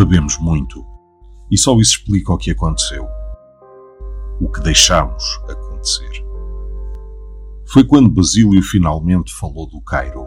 [0.00, 0.82] Bebemos muito.
[1.50, 3.06] E só isso explica o que aconteceu.
[4.40, 6.24] O que deixamos acontecer.
[7.66, 10.26] Foi quando Basílio finalmente falou do Cairo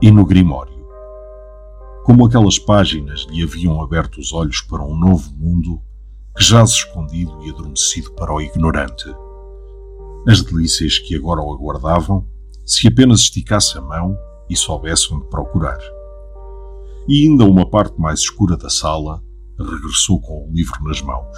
[0.00, 0.86] e no Grimório.
[2.04, 5.82] Como aquelas páginas lhe haviam aberto os olhos para um novo mundo
[6.36, 9.12] que jaz escondido e adormecido para o ignorante.
[10.28, 12.24] As delícias que agora o aguardavam
[12.64, 14.16] se apenas esticasse a mão
[14.48, 15.80] e soubesse onde procurar
[17.08, 19.22] e ainda uma parte mais escura da sala,
[19.58, 21.36] regressou com o livro nas mãos.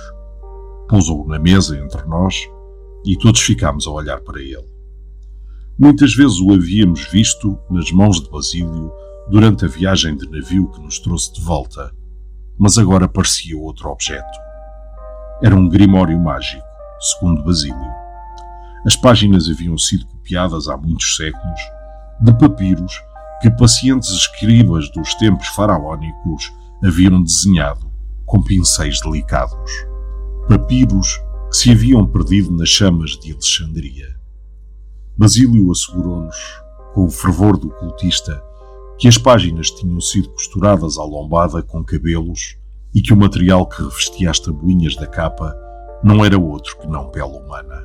[0.89, 2.37] Pousou-o na mesa entre nós
[3.05, 4.71] e todos ficámos a olhar para ele.
[5.79, 8.93] Muitas vezes o havíamos visto nas mãos de Basílio
[9.29, 11.91] durante a viagem de navio que nos trouxe de volta,
[12.59, 14.39] mas agora parecia outro objeto.
[15.43, 16.63] Era um grimório mágico,
[17.01, 17.93] segundo Basílio.
[18.87, 21.61] As páginas haviam sido copiadas há muitos séculos
[22.21, 22.93] de papiros
[23.43, 27.91] que pacientes escribas dos tempos faraónicos haviam desenhado
[28.25, 29.73] com pincéis delicados.
[30.49, 34.17] Papiros que se haviam perdido nas chamas de Alexandria.
[35.19, 36.37] Basílio assegurou-nos,
[36.95, 38.41] com o fervor do cultista,
[38.97, 42.57] que as páginas tinham sido costuradas à lombada com cabelos
[42.95, 45.53] e que o material que revestia as tabuinhas da capa
[46.05, 47.83] não era outro que não pele humana.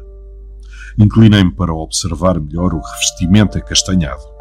[1.00, 4.37] Inclinei-me para observar melhor o revestimento acastanhado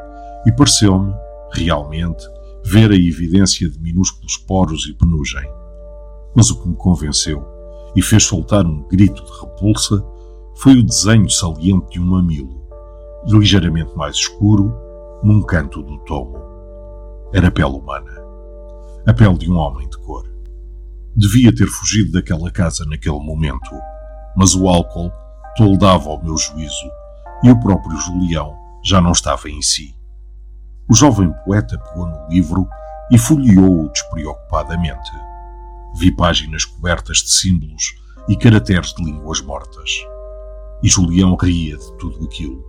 [0.47, 1.13] e pareceu-me,
[1.53, 2.25] realmente,
[2.65, 5.49] ver a evidência de minúsculos poros e penugem.
[6.35, 7.45] Mas o que me convenceu
[7.95, 10.05] e fez soltar um grito de repulsa
[10.57, 12.63] foi o desenho saliente de um mamilo,
[13.27, 14.73] ligeiramente mais escuro,
[15.23, 16.39] num canto do tomo.
[17.33, 18.11] Era pele humana.
[19.07, 20.27] A pele de um homem de cor.
[21.17, 23.71] Devia ter fugido daquela casa naquele momento,
[24.37, 25.11] mas o álcool
[25.57, 26.91] toldava ao meu juízo
[27.43, 29.95] e o próprio Julião já não estava em si.
[30.89, 32.69] O jovem poeta pegou no livro
[33.11, 35.11] e folheou-o despreocupadamente.
[35.99, 37.97] Vi páginas cobertas de símbolos
[38.29, 40.07] e caracteres de línguas mortas.
[40.81, 42.65] E Julião ria de tudo aquilo,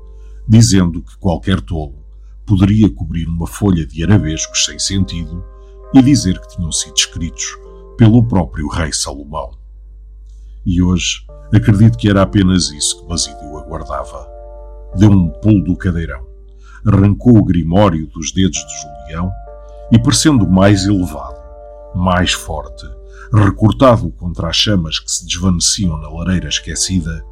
[0.47, 2.03] dizendo que qualquer tolo
[2.43, 5.45] poderia cobrir uma folha de arabescos sem sentido
[5.93, 7.45] e dizer que tinham sido escritos
[7.97, 9.51] pelo próprio rei Salomão.
[10.65, 11.23] E hoje
[11.53, 14.27] acredito que era apenas isso que Basílio aguardava.
[14.95, 16.26] Deu um pulo do cadeirão
[16.87, 19.31] arrancou o grimório dos dedos de Julião
[19.91, 21.39] e, parecendo mais elevado,
[21.95, 22.85] mais forte,
[23.33, 27.25] recortado contra as chamas que se desvaneciam na lareira esquecida,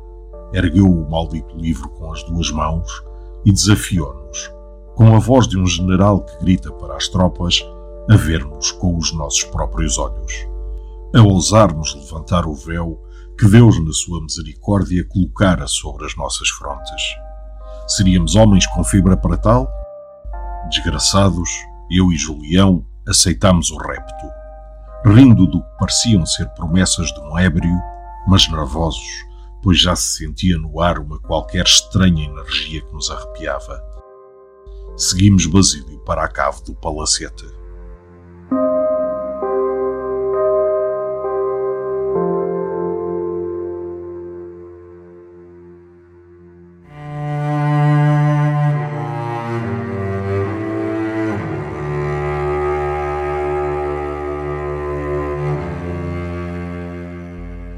[0.53, 3.03] ergueu o maldito livro com as duas mãos
[3.45, 4.51] e desafiou-nos,
[4.95, 7.63] com a voz de um general que grita para as tropas,
[8.09, 10.47] a vermos com os nossos próprios olhos,
[11.13, 13.01] a ousarmos levantar o véu
[13.37, 17.24] que Deus, na sua misericórdia, colocara sobre as nossas frontes.
[17.87, 19.69] Seríamos homens com fibra para tal?
[20.69, 21.49] Desgraçados,
[21.91, 24.25] eu e Julião aceitámos o repto,
[25.05, 27.79] rindo do que pareciam ser promessas de um ébrio,
[28.27, 29.05] mas nervosos,
[29.61, 33.79] pois já se sentia no ar uma qualquer estranha energia que nos arrepiava.
[34.97, 37.45] Seguimos Basílio para a cave do palacete.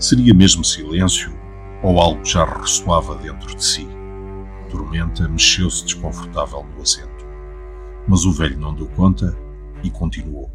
[0.07, 1.37] Seria mesmo silêncio
[1.83, 3.85] ou algo já ressoava dentro de si?
[4.69, 7.27] Tormenta mexeu-se desconfortável no assento.
[8.07, 9.37] Mas o velho não deu conta
[9.83, 10.49] e continuou.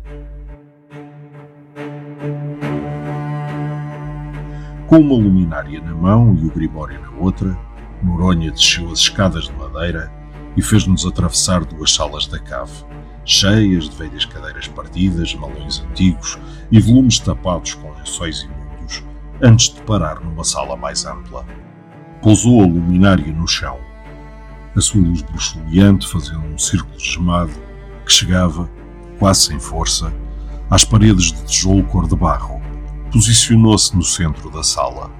[4.87, 7.55] Com uma luminária na mão e o grimório na outra,
[8.03, 10.11] Noronha desceu as escadas de madeira
[10.57, 12.87] e fez-nos atravessar duas salas da cave,
[13.27, 16.39] cheias de velhas cadeiras partidas, malões antigos
[16.71, 18.62] e volumes tapados com lençóis imundos
[19.43, 21.45] antes de parar numa sala mais ampla.
[22.23, 23.79] Pousou a luminária no chão,
[24.77, 27.53] a sua luz bruxuleante fazendo um círculo gemado
[28.07, 28.71] que chegava,
[29.19, 30.13] quase sem força,
[30.71, 32.63] às paredes de tijolo cor de barro,
[33.13, 35.11] posicionou-se no centro da sala.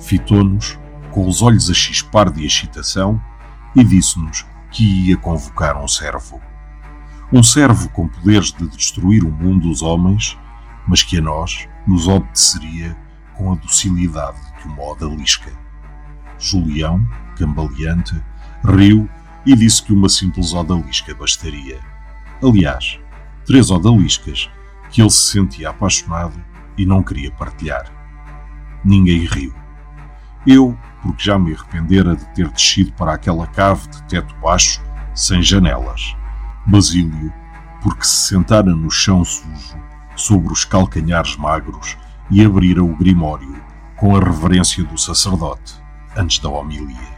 [0.00, 0.78] Fitou-nos,
[1.12, 3.20] com os olhos a chispar de excitação,
[3.76, 6.40] e disse-nos que ia convocar um servo.
[7.32, 10.36] Um servo com poderes de destruir o mundo dos homens,
[10.86, 12.96] mas que a nós nos obedeceria
[13.36, 15.50] com a docilidade que uma odalisca.
[16.38, 18.20] Julião, cambaleante,
[18.64, 19.08] riu
[19.46, 21.78] e disse que uma simples odalisca bastaria.
[22.42, 22.98] Aliás,
[23.44, 24.50] três odaliscas
[24.90, 26.42] que ele se sentia apaixonado
[26.76, 27.90] e não queria partilhar.
[28.84, 29.54] Ninguém riu.
[30.46, 34.82] Eu, porque já me arrependera de ter descido para aquela cave de teto baixo,
[35.14, 36.14] sem janelas.
[36.66, 37.32] Basílio,
[37.82, 39.76] porque se sentara no chão sujo,
[40.16, 41.96] sobre os calcanhares magros,
[42.30, 43.54] e abrira o grimório
[43.96, 45.74] com a reverência do sacerdote,
[46.16, 47.14] antes da homilia.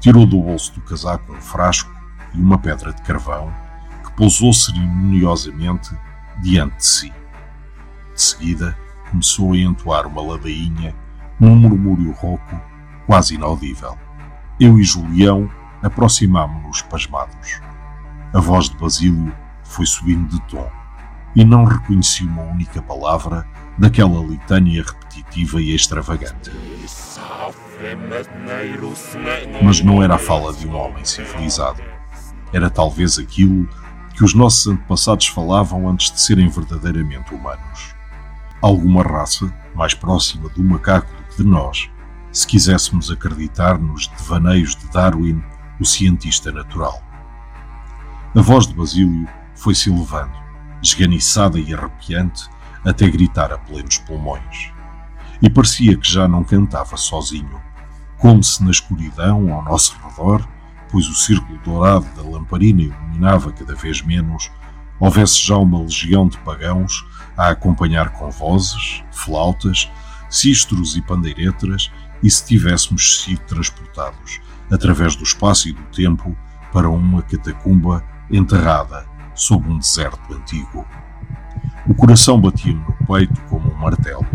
[0.00, 1.90] Tirou do bolso do casaco um frasco
[2.34, 3.52] e uma pedra de carvão
[4.04, 5.96] que pousou cerimoniosamente
[6.40, 7.12] diante de si.
[8.14, 8.76] De seguida,
[9.10, 10.94] começou a entoar uma ladainha
[11.40, 12.60] num murmúrio rouco,
[13.06, 13.98] quase inaudível.
[14.60, 15.50] Eu e Julião
[15.82, 17.60] aproximámo-nos pasmados.
[18.32, 19.34] A voz de Basílio
[19.64, 20.70] foi subindo de tom
[21.34, 23.46] e não reconheci uma única palavra
[23.78, 26.50] daquela litânia repetitiva e extravagante.
[29.62, 31.82] Mas não era a fala de um homem civilizado.
[32.52, 33.68] Era talvez aquilo
[34.14, 37.94] que os nossos antepassados falavam antes de serem verdadeiramente humanos.
[38.62, 41.90] Alguma raça mais próxima do macaco do que de nós,
[42.30, 45.42] se quiséssemos acreditar nos devaneios de Darwin,
[45.80, 47.02] o cientista natural.
[48.34, 50.32] A voz de Basílio foi-se elevando,
[50.82, 52.48] esganiçada e arrepiante,
[52.84, 54.72] até gritar a plenos pulmões.
[55.42, 57.60] E parecia que já não cantava sozinho,
[58.18, 60.46] como se na escuridão ao nosso redor
[60.94, 64.48] pois o círculo dourado da lamparina iluminava cada vez menos,
[65.00, 67.04] houvesse já uma legião de pagãos
[67.36, 69.90] a acompanhar com vozes, flautas,
[70.30, 71.90] sistros e pandeiretras,
[72.22, 74.40] e se tivéssemos sido transportados
[74.70, 76.36] através do espaço e do tempo
[76.72, 79.04] para uma catacumba enterrada
[79.34, 80.86] sob um deserto antigo.
[81.86, 84.26] O coração batia-me no peito como um martelo.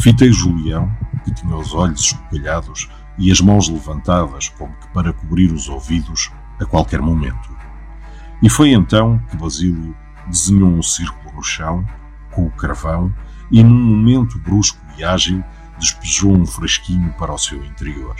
[0.00, 0.90] Fitei Julião,
[1.22, 2.88] que tinha os olhos esbugalhados
[3.18, 7.54] e as mãos levantadas como que para cobrir os ouvidos a qualquer momento.
[8.42, 9.94] E foi então que Basílio
[10.26, 11.84] desenhou um círculo no chão,
[12.30, 13.14] com o carvão,
[13.50, 15.44] e num momento brusco e ágil
[15.78, 18.16] despejou um fresquinho para o seu interior.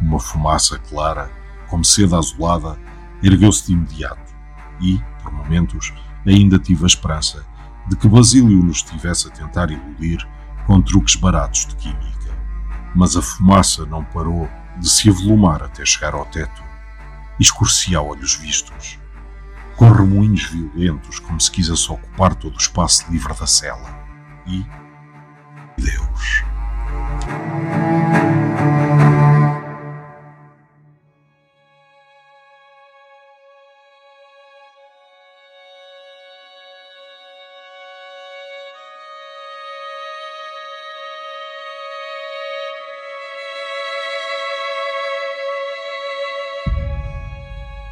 [0.00, 1.28] Uma fumaça clara,
[1.66, 2.78] como seda azulada,
[3.20, 4.32] ergueu-se de imediato
[4.80, 5.92] e, por momentos,
[6.26, 7.44] ainda tive a esperança
[7.88, 10.26] de que Basílio nos estivesse a tentar iludir
[10.66, 12.14] com truques baratos de química
[12.94, 14.48] mas a fumaça não parou
[14.78, 16.64] de se avolumar até chegar ao teto
[17.38, 18.98] escurecia a olhos vistos,
[19.76, 24.04] com remoinhos violentos como se quisesse ocupar todo o espaço livre da cela.
[24.46, 24.64] E
[25.76, 26.53] Deus.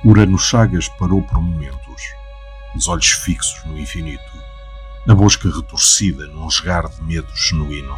[0.05, 2.03] Urano Chagas parou por momentos,
[2.75, 4.33] os olhos fixos no infinito,
[5.09, 7.97] a bosca retorcida num jogar de medo genuíno.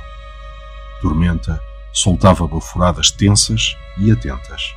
[1.00, 1.58] Tormenta
[1.94, 4.74] soltava baforadas tensas e atentas.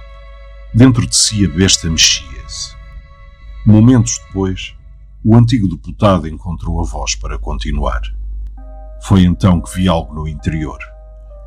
[0.73, 2.73] Dentro de si a besta mexia-se.
[3.65, 4.73] Momentos depois,
[5.21, 8.01] o antigo deputado encontrou a voz para continuar.
[9.01, 10.79] Foi então que vi algo no interior,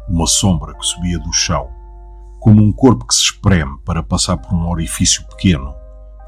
[0.06, 1.79] uma sombra que subia do chão
[2.40, 5.74] como um corpo que se espreme para passar por um orifício pequeno,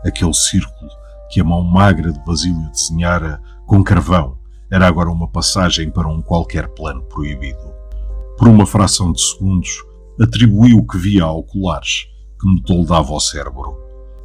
[0.05, 0.91] aquele círculo
[1.31, 4.39] que a mão magra de Basílio desenhara com carvão
[4.71, 7.73] era agora uma passagem para um qualquer plano proibido.
[8.37, 9.83] Por uma fração de segundos,
[10.21, 12.07] atribuí o que via a oculares,
[12.39, 13.79] que me toldava o cérebro.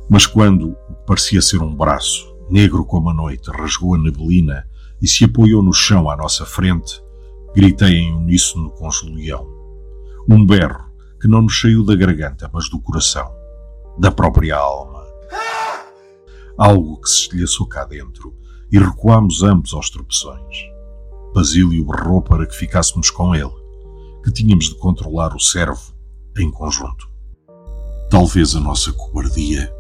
[0.10, 4.68] Mas quando o que parecia ser um braço, negro como a noite, rasgou a neblina
[5.02, 7.02] e se apoiou no chão à nossa frente,
[7.56, 9.48] gritei em uníssono com Julião.
[10.30, 10.87] Um berro
[11.20, 13.32] que não nos saiu da garganta, mas do coração,
[13.98, 15.06] da própria alma.
[16.58, 18.36] Algo que se estilhaçou cá dentro
[18.72, 20.58] e recuámos ambos aos tropeções.
[21.34, 23.54] Basílio berrou para que ficássemos com ele,
[24.24, 25.94] que tínhamos de controlar o servo
[26.38, 27.10] em conjunto.
[28.10, 29.72] Talvez a nossa cobardia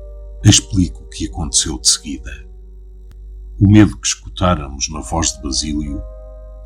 [0.43, 2.31] explique o que aconteceu de seguida.
[3.59, 6.01] O medo que escutáramos na voz de Basílio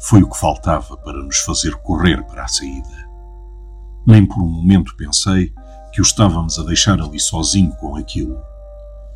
[0.02, 3.11] foi o que faltava para nos fazer correr para a saída.
[4.06, 5.54] Nem por um momento pensei
[5.94, 8.42] que o estávamos a deixar ali sozinho com aquilo.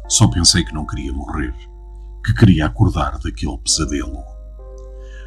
[0.08, 1.54] Só pensei que não queria morrer,
[2.26, 4.24] que queria acordar daquele pesadelo.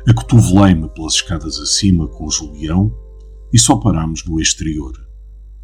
[0.09, 2.93] Acotovelei-me pelas escadas acima com Julião
[3.53, 4.93] e só parámos no exterior,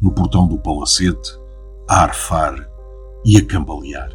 [0.01, 1.31] no portão do palacete,
[1.87, 2.55] a arfar
[3.23, 4.09] e a cambalear.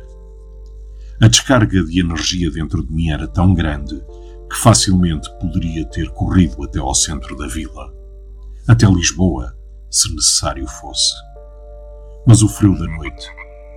[1.23, 3.95] A descarga de energia dentro de mim era tão grande
[4.51, 7.93] que facilmente poderia ter corrido até ao centro da vila,
[8.67, 9.55] até Lisboa,
[9.91, 11.15] se necessário fosse.
[12.27, 13.27] Mas o frio da noite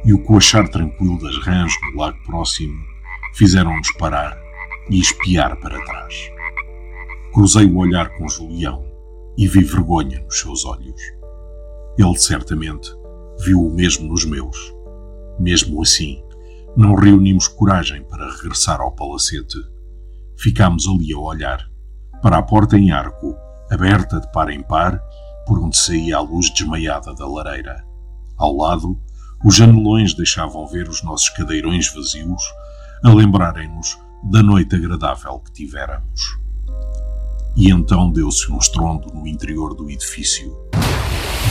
[0.05, 2.77] e o coachar tranquilo das rãs no lago próximo
[3.35, 4.37] fizeram-nos parar
[4.89, 6.13] e espiar para trás.
[7.33, 8.85] Cruzei o olhar com Julião
[9.37, 11.01] e vi vergonha nos seus olhos.
[11.97, 12.91] Ele certamente
[13.43, 14.73] viu o mesmo nos meus.
[15.39, 16.23] Mesmo assim,
[16.75, 19.57] não reunimos coragem para regressar ao palacete.
[20.37, 21.59] Ficámos ali a olhar,
[22.21, 23.35] para a porta em arco,
[23.71, 25.01] aberta de par em par,
[25.45, 27.83] por onde saía a luz desmaiada da lareira.
[28.37, 28.99] Ao lado,
[29.43, 32.43] os janelões deixavam ver os nossos cadeirões vazios,
[33.03, 36.21] a lembrarem-nos da noite agradável que tivéramos.
[37.55, 40.57] E então deu-se um estrondo no interior do edifício.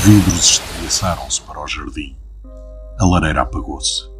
[0.02, 2.16] Vidros estilhaçaram-se para o jardim.
[2.98, 4.10] A lareira apagou-se.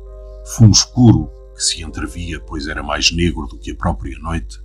[0.55, 4.61] Fumo escuro, que se entrevia, pois era mais negro do que a própria noite,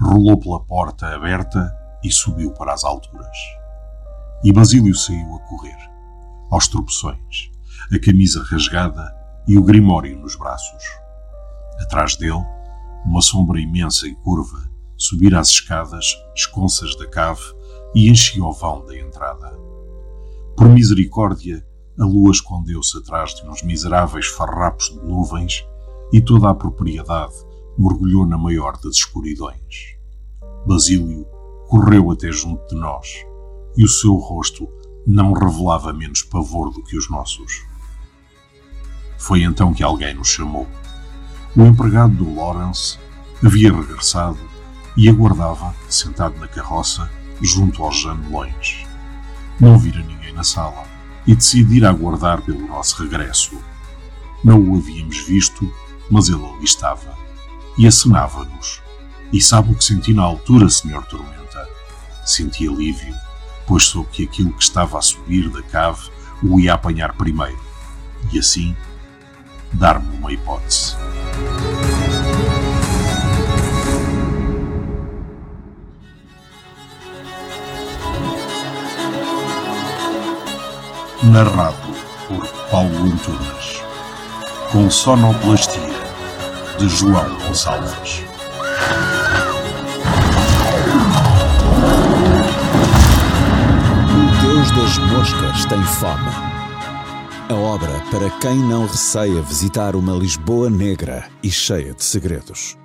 [0.00, 3.36] rolou pela porta aberta e subiu para as alturas.
[4.42, 5.76] E Basílio saiu a correr,
[6.50, 7.50] aos tropeções,
[7.92, 9.14] a camisa rasgada
[9.46, 10.82] e o grimório nos braços.
[11.82, 12.42] Atrás dele,
[13.04, 17.42] uma sombra imensa e curva subira as escadas esconsas da cave
[17.94, 19.58] e enchia o vão da entrada.
[20.56, 21.62] Por misericórdia,
[21.98, 25.66] a lua escondeu-se atrás de uns miseráveis farrapos de nuvens
[26.14, 27.34] e toda a propriedade
[27.78, 29.98] mergulhou na maior das escuridões.
[30.66, 31.26] Basílio
[31.68, 33.29] correu até junto de nós
[33.76, 34.68] e o seu rosto
[35.06, 37.62] não revelava menos pavor do que os nossos.
[39.18, 40.66] Foi então que alguém nos chamou.
[41.56, 42.98] O empregado do Lawrence
[43.44, 44.38] havia regressado
[44.96, 47.10] e aguardava, sentado na carroça,
[47.40, 48.84] junto aos janelões.
[49.58, 50.84] Não vira ninguém na sala
[51.26, 53.58] e decidi ir aguardar pelo nosso regresso.
[54.42, 55.70] Não o havíamos visto,
[56.10, 57.14] mas ele ali estava
[57.76, 58.82] e acenava-nos.
[59.32, 61.68] E sabe o que senti na altura, Senhor Tormenta?
[62.24, 63.14] Senti alívio,
[63.70, 66.10] pois soube que aquilo que estava a subir da cave
[66.42, 67.56] o ia apanhar primeiro,
[68.32, 68.76] e assim
[69.72, 70.96] dar-me uma hipótese.
[81.22, 81.76] narrado
[82.26, 83.82] por Paulo Antunes,
[84.72, 85.80] com sonoplastia
[86.76, 88.24] de João Gonçalves.
[94.80, 96.30] Das Moscas tem fome.
[97.50, 102.79] A obra para quem não receia visitar uma Lisboa negra e cheia de segredos.